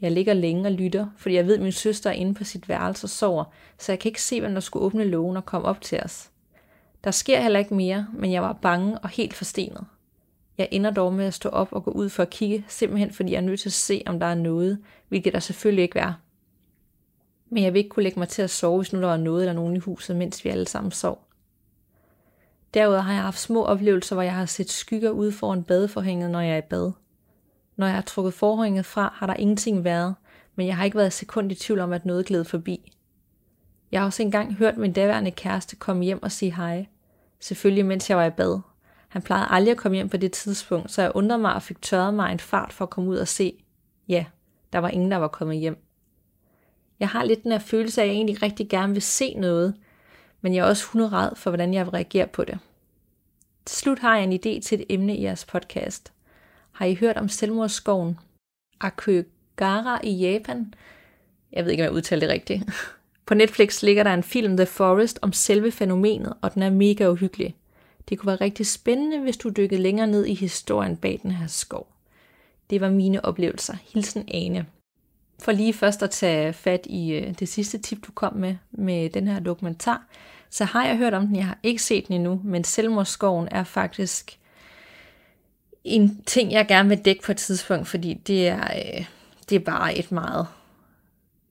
[0.00, 2.68] Jeg ligger længe og lytter, fordi jeg ved, at min søster er inde på sit
[2.68, 3.44] værelse og sover,
[3.78, 6.30] så jeg kan ikke se, hvem der skulle åbne lågen og komme op til os.
[7.04, 9.84] Der sker heller ikke mere, men jeg var bange og helt forstenet.
[10.58, 13.32] Jeg ender dog med at stå op og gå ud for at kigge, simpelthen fordi
[13.32, 14.78] jeg er nødt til at se, om der er noget,
[15.08, 16.12] hvilket der selvfølgelig ikke er.
[17.50, 19.42] Men jeg vil ikke kunne lægge mig til at sove, hvis nu der var noget
[19.42, 21.26] eller nogen i huset, mens vi alle sammen sov.
[22.74, 26.40] Derudover har jeg haft små oplevelser, hvor jeg har set skygger ude foran badeforhænget, når
[26.40, 26.92] jeg er i bad.
[27.76, 30.14] Når jeg har trukket forhænget fra, har der ingenting været,
[30.54, 32.92] men jeg har ikke været sekund i tvivl om, at noget gled forbi.
[33.92, 36.86] Jeg har også engang hørt min daværende kæreste komme hjem og sige hej.
[37.40, 38.60] Selvfølgelig mens jeg var i bad.
[39.08, 41.82] Han plejede aldrig at komme hjem på det tidspunkt, så jeg undrede mig og fik
[41.82, 43.64] tørret mig en fart for at komme ud og se.
[44.08, 44.24] Ja,
[44.72, 45.78] der var ingen, der var kommet hjem.
[47.00, 49.74] Jeg har lidt den her følelse af, at jeg egentlig rigtig gerne vil se noget,
[50.40, 52.58] men jeg er også hunderad for, hvordan jeg vil reagere på det.
[53.66, 56.12] Til slut har jeg en idé til et emne i jeres podcast.
[56.76, 58.18] Har I hørt om selvmordsskoven
[58.80, 60.74] Akugara i Japan?
[61.52, 62.62] Jeg ved ikke, om jeg udtaler det rigtigt.
[63.26, 67.10] På Netflix ligger der en film, The Forest, om selve fænomenet, og den er mega
[67.10, 67.56] uhyggelig.
[68.08, 71.46] Det kunne være rigtig spændende, hvis du dykkede længere ned i historien bag den her
[71.46, 71.86] skov.
[72.70, 73.74] Det var mine oplevelser.
[73.94, 74.66] Hilsen Ane.
[75.42, 79.10] For lige først at tage fat i øh, det sidste tip, du kom med, med
[79.10, 80.06] den her dokumentar,
[80.50, 81.36] så har jeg hørt om den.
[81.36, 84.38] Jeg har ikke set den endnu, men Selvmordsskoven er faktisk
[85.86, 89.06] en ting, jeg gerne vil dække på et tidspunkt, fordi det er, øh,
[89.48, 90.46] det er bare et meget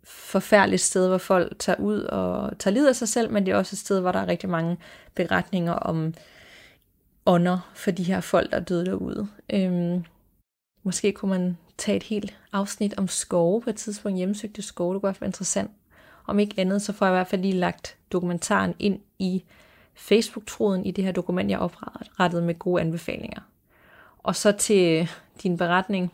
[0.04, 3.58] forfærdeligt sted, hvor folk tager ud og tager livet af sig selv, men det er
[3.58, 4.78] også et sted, hvor der er rigtig mange
[5.16, 6.14] beretninger om
[7.26, 9.28] ånder for de her folk, der er døde derude.
[9.54, 10.04] Øhm,
[10.84, 15.02] måske kunne man tage et helt afsnit om skove på et tidspunkt, hjemmesøgte skove, det
[15.02, 15.72] kunne være interessant.
[16.28, 19.44] Om ikke andet, så får jeg i hvert fald lige lagt dokumentaren ind i
[19.96, 23.42] Facebook-tråden i det her dokument, jeg oprettede med gode anbefalinger.
[24.26, 25.10] Og så til
[25.44, 26.12] din beretning.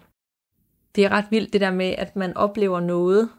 [0.96, 3.30] Det er ret vildt det der med, at man oplever noget,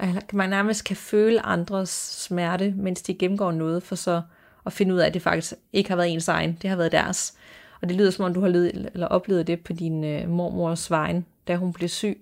[0.00, 4.22] at man nærmest kan føle andres smerte, mens de gennemgår noget, for så
[4.66, 6.92] at finde ud af, at det faktisk ikke har været ens egen, det har været
[6.92, 7.34] deres.
[7.80, 10.90] Og det lyder som om, du har ledet, eller oplevet det på din øh, mormors
[10.90, 12.20] vejen, da hun blev syg.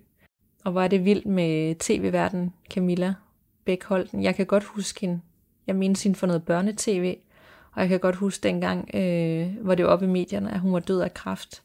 [0.63, 3.13] Og var det vildt med tv-verden, Camilla
[3.65, 4.23] Bækholten.
[4.23, 5.21] Jeg kan godt huske hende.
[5.67, 7.15] Jeg mindes hende for noget børnetv,
[7.71, 10.73] og jeg kan godt huske dengang, øh, hvor det var oppe i medierne, at hun
[10.73, 11.61] var død af kræft.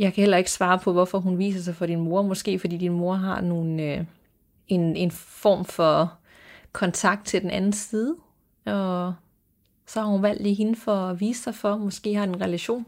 [0.00, 2.22] Jeg kan heller ikke svare på, hvorfor hun viser sig for din mor.
[2.22, 4.04] Måske fordi din mor har nogle, øh,
[4.68, 6.12] en, en form for
[6.72, 8.16] kontakt til den anden side.
[8.66, 9.14] Og
[9.86, 11.76] så har hun valgt lige hende for at vise sig for.
[11.76, 12.86] Måske har en relation,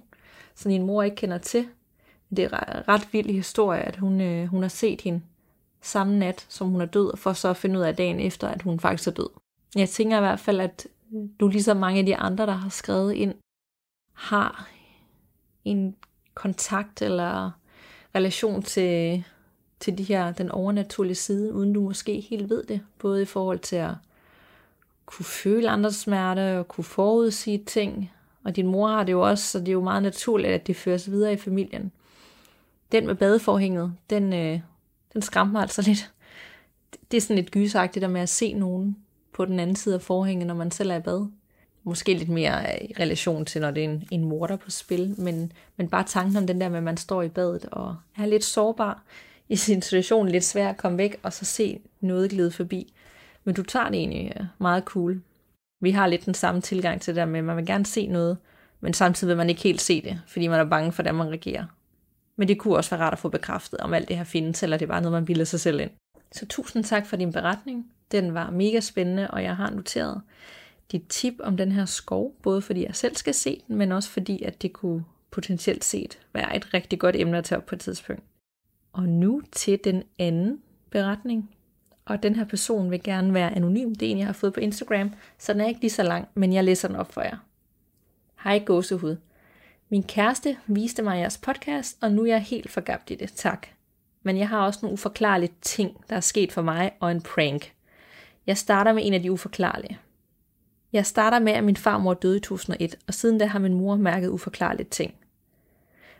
[0.54, 1.66] som din mor ikke kender til.
[2.36, 5.22] Det er ret vild historie, at hun, øh, hun har set hende
[5.80, 8.62] samme nat, som hun er død, for så at finde ud af dagen efter, at
[8.62, 9.28] hun faktisk er død.
[9.74, 10.86] Jeg tænker i hvert fald, at
[11.40, 13.34] du ligesom mange af de andre, der har skrevet ind,
[14.12, 14.68] har
[15.64, 15.96] en
[16.34, 17.50] kontakt eller
[18.14, 19.24] relation til,
[19.80, 22.80] til de her, den overnaturlige side, uden du måske helt ved det.
[22.98, 23.94] Både i forhold til at
[25.06, 28.10] kunne føle andres smerte og kunne forudsige ting.
[28.44, 30.76] Og din mor har det jo også, så det er jo meget naturligt, at det
[30.76, 31.92] føres videre i familien.
[32.92, 34.60] Den med badeforhænget, den, øh,
[35.12, 36.12] den skræmte mig altså lidt.
[37.10, 38.96] Det er sådan lidt gysagtigt der med at se nogen
[39.32, 41.26] på den anden side af forhænget, når man selv er i bad.
[41.84, 45.14] Måske lidt mere øh, i relation til, når det er en, en morder på spil,
[45.18, 48.26] men, men bare tanken om den der med, at man står i badet og er
[48.26, 49.02] lidt sårbar
[49.48, 52.92] i sin situation, lidt svær at komme væk, og så se noget glide forbi.
[53.44, 55.22] Men du tager det egentlig øh, meget cool.
[55.80, 58.06] Vi har lidt den samme tilgang til det der med, at man vil gerne se
[58.06, 58.38] noget,
[58.80, 61.28] men samtidig vil man ikke helt se det, fordi man er bange for, hvordan man
[61.28, 61.64] reagerer.
[62.36, 64.76] Men det kunne også være rart at få bekræftet, om alt det her findes, eller
[64.76, 65.90] det er bare noget, man bilder sig selv ind.
[66.32, 67.86] Så tusind tak for din beretning.
[68.12, 70.20] Den var mega spændende, og jeg har noteret
[70.92, 74.10] dit tip om den her skov, både fordi jeg selv skal se den, men også
[74.10, 77.74] fordi, at det kunne potentielt set være et rigtig godt emne at tage op på
[77.74, 78.22] et tidspunkt.
[78.92, 81.50] Og nu til den anden beretning.
[82.04, 83.94] Og den her person vil gerne være anonym.
[83.94, 86.28] Det er en, jeg har fået på Instagram, så den er ikke lige så lang,
[86.34, 87.36] men jeg læser den op for jer.
[88.44, 89.16] Hej gåsehud.
[89.88, 93.32] Min kæreste viste mig jeres podcast, og nu er jeg helt forgabt i det.
[93.34, 93.66] Tak.
[94.22, 97.72] Men jeg har også nogle uforklarlige ting, der er sket for mig, og en prank.
[98.46, 99.98] Jeg starter med en af de uforklarlige.
[100.92, 103.96] Jeg starter med, at min farmor døde i 2001, og siden da har min mor
[103.96, 105.14] mærket uforklarlige ting.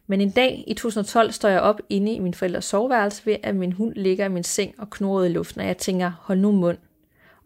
[0.06, 3.56] Men en dag i 2012 står jeg op inde i min forældres soveværelse ved, at
[3.56, 6.52] min hund ligger i min seng og knurrer i luften, og jeg tænker, hold nu
[6.52, 6.78] mund.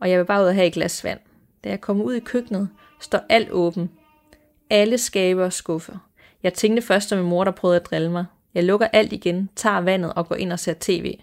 [0.01, 1.19] Og jeg vil bare ud og have et glas vand.
[1.65, 2.69] Da jeg kommer ud i køkkenet,
[3.01, 3.91] står alt åben.
[4.71, 6.09] Alle skabe og skuffer.
[6.43, 8.25] Jeg tænkte først om min mor, der prøvede at drille mig.
[8.55, 11.19] Jeg lukker alt igen, tager vandet og går ind og ser tv.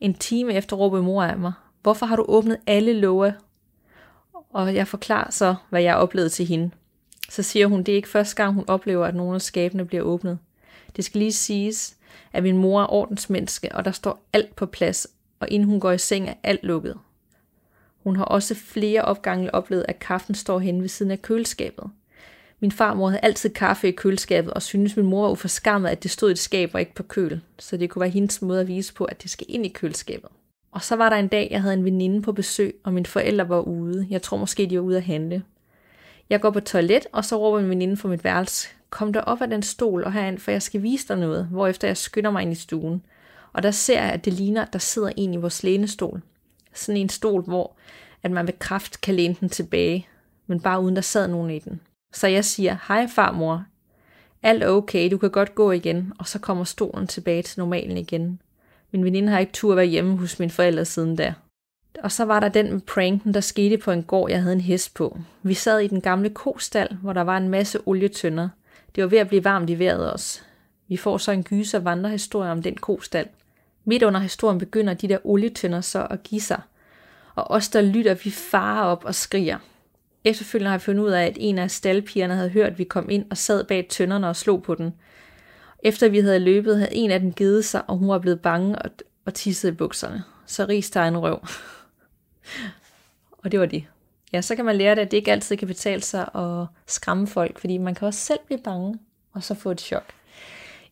[0.00, 1.52] En time efter råber mor af mig.
[1.82, 3.32] Hvorfor har du åbnet alle låger
[4.50, 6.70] og jeg forklarer så, hvad jeg oplevede til hende.
[7.30, 10.02] Så siger hun, det er ikke første gang, hun oplever, at nogle af skabene bliver
[10.02, 10.38] åbnet.
[10.96, 11.96] Det skal lige siges,
[12.32, 15.06] at min mor er ordensmenneske, og der står alt på plads,
[15.40, 16.96] og inden hun går i seng er alt lukket.
[18.02, 21.84] Hun har også flere opgange oplevet, at kaffen står hen ved siden af køleskabet.
[22.60, 26.10] Min farmor havde altid kaffe i køleskabet, og synes min mor var uforskammet, at det
[26.10, 27.40] stod i et skab og ikke på køl.
[27.58, 30.30] Så det kunne være hendes måde at vise på, at det skal ind i køleskabet.
[30.72, 33.48] Og så var der en dag, jeg havde en veninde på besøg, og mine forældre
[33.48, 34.06] var ude.
[34.10, 35.42] Jeg tror måske, de var ude at handle.
[36.30, 39.42] Jeg går på toilet, og så råber min veninde fra mit værelse, kom der op
[39.42, 42.42] af den stol og herind, for jeg skal vise dig noget, hvorefter jeg skynder mig
[42.42, 43.02] ind i stuen.
[43.52, 46.22] Og der ser jeg, at det ligner, at der sidder en i vores lænestol.
[46.74, 47.76] Sådan en stol, hvor
[48.22, 50.08] at man ved kraft kan læne den tilbage,
[50.46, 51.80] men bare uden der sad nogen i den.
[52.12, 53.64] Så jeg siger, hej farmor,
[54.42, 57.96] alt er okay, du kan godt gå igen, og så kommer stolen tilbage til normalen
[57.96, 58.40] igen.
[58.92, 61.34] Min veninde har ikke tur at være hjemme hos mine forældre siden da.
[62.02, 64.60] Og så var der den med pranken, der skete på en gård, jeg havde en
[64.60, 65.18] hest på.
[65.42, 68.48] Vi sad i den gamle kostal, hvor der var en masse olietønder.
[68.94, 70.40] Det var ved at blive varmt i vejret også.
[70.88, 73.28] Vi får så en gyser vandrehistorie om den kostal.
[73.84, 76.60] Midt under historien begynder de der olietønder så at give sig.
[77.34, 79.58] Og os, der lytter, vi farer op og skriger.
[80.24, 83.10] Efterfølgende har jeg fundet ud af, at en af staldpigerne havde hørt, at vi kom
[83.10, 84.94] ind og sad bag tønderne og slog på den.
[85.82, 88.78] Efter vi havde løbet, havde en af dem givet sig, og hun var blevet bange
[88.78, 88.90] og,
[89.24, 90.24] og tissede i bukserne.
[90.46, 91.46] Så ris en røv.
[93.42, 93.84] og det var det.
[94.32, 97.26] Ja, så kan man lære det, at det ikke altid kan betale sig at skræmme
[97.26, 98.98] folk, fordi man kan også selv blive bange,
[99.32, 100.04] og så få et chok.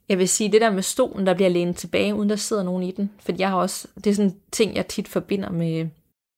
[0.08, 2.82] Jeg vil sige, det der med stolen, der bliver lænet tilbage, uden der sidder nogen
[2.82, 3.10] i den.
[3.20, 5.88] For jeg har også, det er sådan en ting, jeg tit forbinder med,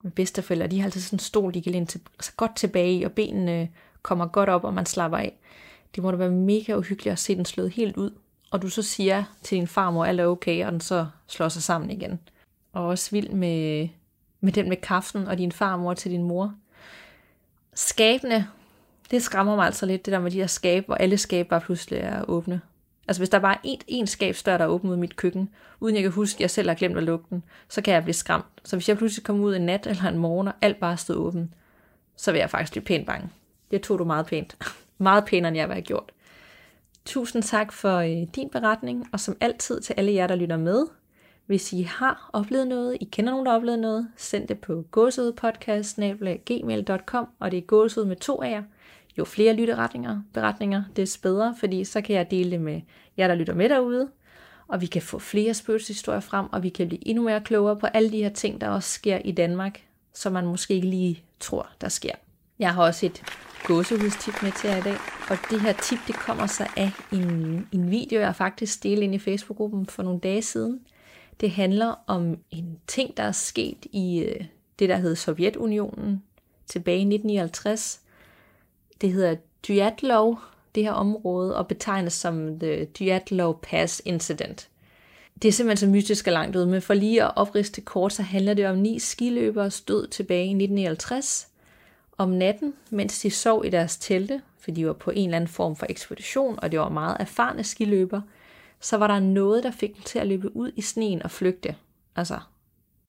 [0.02, 0.66] med bedsteforældre.
[0.66, 3.12] De har altid sådan en stol, de kan læne til, altså godt tilbage i, og
[3.12, 3.68] benene
[4.02, 5.38] kommer godt op, og man slapper af.
[5.94, 8.10] Det må da være mega uhyggeligt at se den slået helt ud.
[8.50, 11.62] Og du så siger til din farmor, alt er okay, og den så slår sig
[11.62, 12.20] sammen igen.
[12.72, 13.88] Og også vild med,
[14.40, 16.54] med den med kaffen og din farmor til din mor.
[17.74, 18.46] Skabene,
[19.10, 21.60] det skræmmer mig altså lidt, det der med de her skab, hvor alle skab bare
[21.60, 22.60] pludselig er åbne.
[23.08, 25.94] Altså hvis der bare er et, skab skabsdør, der er åbent ud mit køkken, uden
[25.94, 28.14] jeg kan huske, at jeg selv har glemt at lukke den, så kan jeg blive
[28.14, 28.44] skræmt.
[28.64, 31.16] Så hvis jeg pludselig kommer ud en nat eller en morgen, og alt bare stod
[31.16, 31.50] åbent,
[32.16, 33.28] så vil jeg faktisk blive pænt bange.
[33.70, 34.56] Det tog du meget pænt.
[34.98, 36.12] meget pænere, end jeg vil have gjort.
[37.04, 40.86] Tusind tak for øh, din beretning, og som altid til alle jer, der lytter med.
[41.46, 44.84] Hvis I har oplevet noget, I kender nogen, der har oplevet noget, send det på
[44.90, 48.62] gåsødepodcast.gmail.com, og det er gåsød med to af jer
[49.18, 52.80] jo flere lytteretninger, beretninger, des bedre, fordi så kan jeg dele det med
[53.18, 54.10] jer, der lytter med derude,
[54.68, 57.86] og vi kan få flere spøgelseshistorier frem, og vi kan blive endnu mere klogere på
[57.86, 59.84] alle de her ting, der også sker i Danmark,
[60.14, 62.14] som man måske ikke lige tror, der sker.
[62.60, 63.22] Jeg har også et
[63.64, 64.96] gåsehudstip med til jer i dag,
[65.30, 69.14] og det her tip, det kommer så af en, en video, jeg faktisk delte ind
[69.14, 70.80] i Facebook-gruppen for nogle dage siden.
[71.40, 74.44] Det handler om en ting, der er sket i øh,
[74.78, 76.22] det, der hed Sovjetunionen
[76.66, 78.00] tilbage i 1959,
[79.00, 79.36] det hedder
[79.68, 80.38] Dyatlov,
[80.74, 84.68] det her område, og betegnes som The Dyatlov Pass Incident.
[85.42, 88.22] Det er simpelthen så mystisk og langt ud, men for lige at opriste kort, så
[88.22, 91.49] handler det om ni skiløbere stod tilbage i 1959
[92.20, 95.48] om natten, mens de sov i deres telte, for de var på en eller anden
[95.48, 98.22] form for ekspedition, og det var meget erfarne skiløbere,
[98.80, 101.76] så var der noget, der fik dem til at løbe ud i sneen og flygte.
[102.16, 102.38] Altså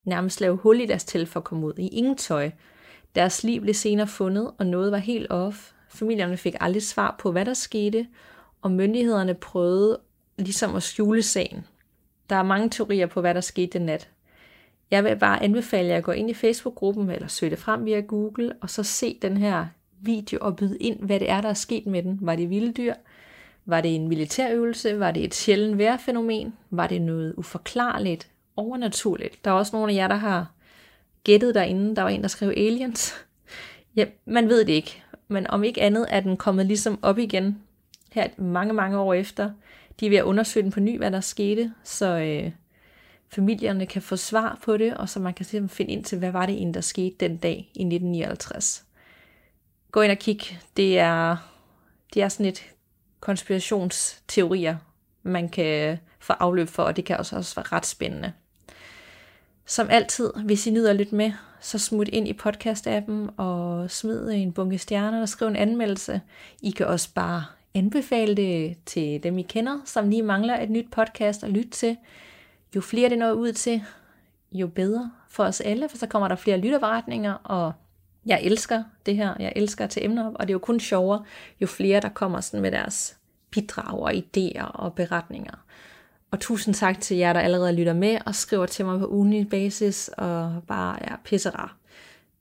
[0.04, 2.52] nærmest lave hul i deres telt for at komme ud i ingen tøj.
[3.15, 7.32] Deres liv blev senere fundet, og noget var helt off, Familierne fik aldrig svar på,
[7.32, 8.08] hvad der skete,
[8.62, 10.00] og myndighederne prøvede
[10.38, 11.65] ligesom at skjule sagen.
[12.30, 14.10] Der er mange teorier på, hvad der skete den nat.
[14.91, 17.99] Jeg vil bare anbefale jer at gå ind i Facebook-gruppen, eller søge det frem via
[17.99, 19.65] Google, og så se den her
[20.01, 22.19] video og byde ind, hvad det er, der er sket med den.
[22.21, 22.93] Var det vilde dyr?
[23.65, 24.99] Var det en militærøvelse?
[24.99, 26.54] Var det et sjældent vejrfænomen?
[26.69, 29.45] Var det noget uforklarligt, overnaturligt?
[29.45, 30.51] Der er også nogle af jer, der har
[31.23, 31.95] gættet derinde.
[31.95, 33.13] Der var en, der skrev aliens.
[33.95, 37.62] Ja, man ved det ikke men om ikke andet er den kommet ligesom op igen
[38.12, 39.51] her mange, mange år efter.
[39.99, 42.51] De er ved at undersøge den på ny, hvad der skete, så øh,
[43.33, 46.31] familierne kan få svar på det, og så man kan simpelthen finde ind til, hvad
[46.31, 48.85] var det egentlig, der skete den dag i 1959.
[49.91, 50.39] Gå ind og kig.
[50.77, 51.37] Det er,
[52.13, 52.63] det er sådan et
[53.19, 54.77] konspirationsteorier,
[55.23, 58.33] man kan få afløb for, og det kan også, også være ret spændende.
[59.65, 64.53] Som altid, hvis I nyder lidt med, så smut ind i podcast-appen og smid en
[64.53, 66.21] bunke stjerner og skriv en anmeldelse.
[66.61, 70.91] I kan også bare anbefale det til dem, I kender, som lige mangler et nyt
[70.91, 71.97] podcast at lytte til.
[72.75, 73.84] Jo flere det når ud til,
[74.51, 77.73] jo bedre for os alle, for så kommer der flere lytterberetninger, og
[78.25, 79.36] jeg elsker det her.
[79.39, 81.23] Jeg elsker at tage emner op, og det er jo kun sjovere,
[81.62, 83.17] jo flere der kommer sådan med deres
[83.49, 85.65] bidrag og idéer og beretninger.
[86.31, 89.49] Og tusind tak til jer, der allerede lytter med og skriver til mig på ugenlig
[89.49, 91.77] basis og bare er pisserar.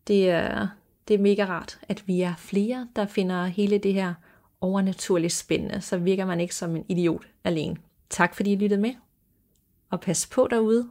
[0.07, 0.69] Det er,
[1.09, 4.15] det er mega rart, at vi er flere, der finder hele det her
[4.61, 7.77] overnaturligt spændende, så virker man ikke som en idiot alene.
[8.11, 8.95] Tak fordi I lyttede med,
[9.91, 10.89] og pas på derude.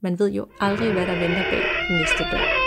[0.00, 2.63] Man ved jo aldrig, hvad der venter bag næste dør.